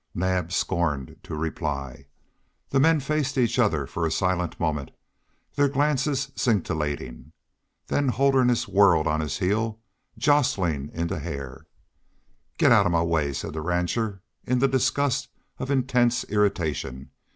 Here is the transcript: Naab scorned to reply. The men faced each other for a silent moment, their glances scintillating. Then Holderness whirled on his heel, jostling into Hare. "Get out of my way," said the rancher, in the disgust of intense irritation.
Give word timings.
Naab 0.15 0.51
scorned 0.51 1.15
to 1.21 1.35
reply. 1.35 2.07
The 2.71 2.79
men 2.79 2.99
faced 3.01 3.37
each 3.37 3.59
other 3.59 3.85
for 3.85 4.03
a 4.03 4.09
silent 4.11 4.59
moment, 4.59 4.89
their 5.53 5.69
glances 5.69 6.31
scintillating. 6.35 7.33
Then 7.85 8.07
Holderness 8.07 8.67
whirled 8.67 9.05
on 9.05 9.19
his 9.19 9.37
heel, 9.37 9.77
jostling 10.17 10.89
into 10.91 11.19
Hare. 11.19 11.67
"Get 12.57 12.71
out 12.71 12.87
of 12.87 12.91
my 12.91 13.03
way," 13.03 13.31
said 13.31 13.53
the 13.53 13.61
rancher, 13.61 14.23
in 14.43 14.57
the 14.57 14.67
disgust 14.67 15.29
of 15.59 15.69
intense 15.69 16.23
irritation. 16.23 17.11